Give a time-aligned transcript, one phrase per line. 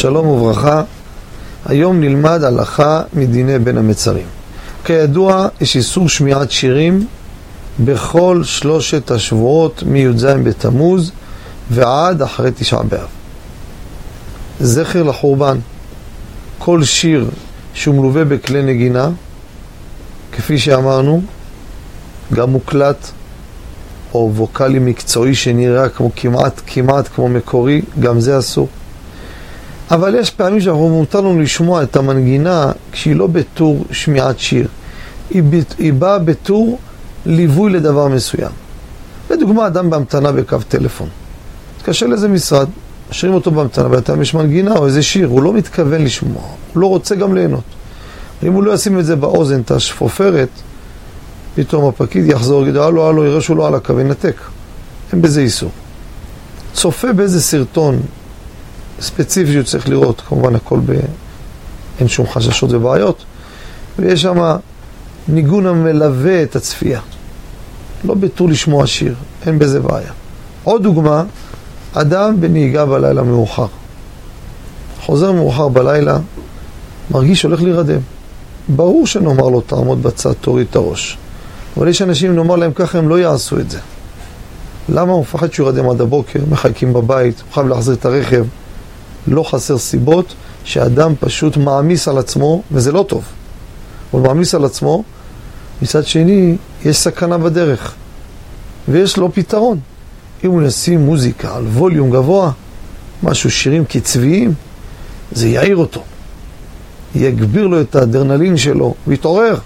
[0.00, 0.82] שלום וברכה.
[1.66, 4.26] היום נלמד הלכה מדיני בין המצרים.
[4.84, 7.06] כידוע, יש איסור שמיעת שירים
[7.80, 11.12] בכל שלושת השבועות מי"ז בתמוז
[11.70, 13.06] ועד אחרי תשעה באב.
[14.60, 15.58] זכר לחורבן.
[16.58, 17.30] כל שיר
[17.74, 19.10] שהוא מלווה בכלי נגינה,
[20.32, 21.22] כפי שאמרנו,
[22.32, 23.10] גם מוקלט,
[24.14, 28.68] או ווקאלי מקצועי שנראה כמו כמעט, כמעט כמו מקורי, גם זה אסור.
[29.90, 34.68] אבל יש פעמים שאנחנו מותר לנו לשמוע את המנגינה כשהיא לא בטור שמיעת שיר.
[35.30, 35.42] היא,
[35.78, 36.78] היא באה בטור
[37.26, 38.50] ליווי לדבר מסוים.
[39.30, 41.08] לדוגמה, אדם בהמתנה בקו טלפון.
[41.76, 42.68] מתקשר לאיזה משרד,
[43.10, 46.86] משאירים אותו בהמתנה, בינתיים יש מנגינה או איזה שיר, הוא לא מתכוון לשמוע, הוא לא
[46.86, 47.64] רוצה גם ליהנות.
[48.42, 50.48] אם הוא לא ישים את זה באוזן, את השפופרת,
[51.54, 54.40] פתאום הפקיד יחזור, יגיד, הלו, הלו, יראה שהוא לא על הקו, ינתק.
[55.12, 55.70] אין בזה איסור.
[56.72, 58.00] צופה באיזה סרטון
[59.00, 60.92] ספציפי שהוא צריך לראות, כמובן הכל ב...
[62.00, 63.24] אין שום חששות ובעיות,
[63.98, 64.56] ויש שם
[65.28, 67.00] ניגון המלווה את הצפייה.
[68.04, 69.14] לא בטור לשמוע שיר,
[69.46, 70.10] אין בזה בעיה.
[70.64, 71.24] עוד דוגמה,
[71.92, 73.66] אדם בנהיגה בלילה מאוחר.
[75.00, 76.18] חוזר מאוחר בלילה,
[77.10, 78.00] מרגיש שהולך להירדם.
[78.68, 81.18] ברור שנאמר לו, תעמוד בצד, תוריד את הראש.
[81.76, 83.78] אבל יש אנשים, נאמר להם ככה, הם לא יעשו את זה.
[84.88, 88.44] למה הוא מפחד שהוא ירדם עד הבוקר, מחכים בבית, הוא חייב להחזיר את הרכב.
[89.30, 90.34] לא חסר סיבות
[90.64, 93.24] שאדם פשוט מעמיס על עצמו, וזה לא טוב.
[94.10, 95.02] הוא מעמיס על עצמו,
[95.82, 97.94] מצד שני, יש סכנה בדרך,
[98.88, 99.78] ויש לו פתרון.
[100.44, 102.50] אם הוא ישים מוזיקה על ווליום גבוה,
[103.22, 104.54] משהו, שירים קצביים,
[105.32, 106.02] זה יעיר אותו.
[107.14, 109.58] יגביר לו את האדרנלין שלו, ויתעורר.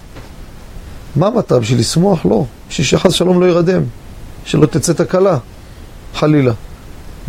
[1.16, 1.60] מה המטרה?
[1.60, 2.26] בשביל לשמוח?
[2.26, 2.44] לא.
[2.68, 3.82] בשביל שחס שלום לא ירדם,
[4.44, 5.38] שלא תצא תקלה,
[6.14, 6.52] חלילה.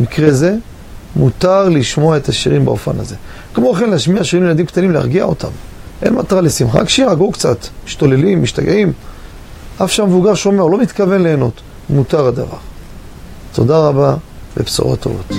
[0.00, 0.56] מקרה זה,
[1.16, 3.16] מותר לשמוע את השירים באופן הזה.
[3.54, 5.48] כמו כן, להשמיע שירים לילדים קטנים, להרגיע אותם.
[6.02, 8.92] אין מטרה לשמחה, רק שירגעו קצת, משתוללים, משתגעים.
[9.84, 11.60] אף שהמבוגר שומע, הוא לא מתכוון ליהנות,
[11.90, 12.56] מותר הדבר.
[13.52, 14.14] תודה רבה
[14.56, 15.32] ובשורות טובות.